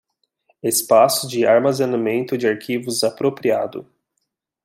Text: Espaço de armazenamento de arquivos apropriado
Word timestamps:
Espaço 0.63 1.27
de 1.27 1.45
armazenamento 1.45 2.35
de 2.35 2.47
arquivos 2.47 3.03
apropriado 3.03 3.85